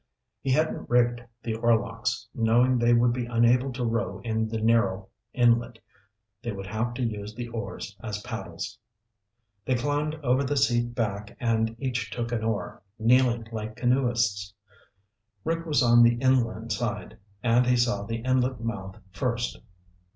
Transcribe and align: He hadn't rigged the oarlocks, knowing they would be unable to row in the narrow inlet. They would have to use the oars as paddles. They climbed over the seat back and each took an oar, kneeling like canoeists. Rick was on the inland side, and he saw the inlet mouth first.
He 0.41 0.49
hadn't 0.51 0.89
rigged 0.89 1.21
the 1.43 1.53
oarlocks, 1.53 2.27
knowing 2.33 2.79
they 2.79 2.91
would 2.95 3.13
be 3.13 3.27
unable 3.27 3.71
to 3.73 3.85
row 3.85 4.19
in 4.23 4.47
the 4.47 4.59
narrow 4.59 5.09
inlet. 5.31 5.77
They 6.41 6.51
would 6.51 6.65
have 6.65 6.95
to 6.95 7.03
use 7.03 7.35
the 7.35 7.49
oars 7.49 7.95
as 8.01 8.19
paddles. 8.23 8.79
They 9.63 9.75
climbed 9.75 10.15
over 10.23 10.43
the 10.43 10.57
seat 10.57 10.95
back 10.95 11.37
and 11.39 11.75
each 11.77 12.09
took 12.09 12.31
an 12.31 12.43
oar, 12.43 12.81
kneeling 12.97 13.47
like 13.51 13.75
canoeists. 13.75 14.51
Rick 15.43 15.67
was 15.67 15.83
on 15.83 16.01
the 16.01 16.15
inland 16.15 16.71
side, 16.71 17.19
and 17.43 17.67
he 17.67 17.77
saw 17.77 18.01
the 18.01 18.23
inlet 18.23 18.59
mouth 18.59 18.97
first. 19.11 19.59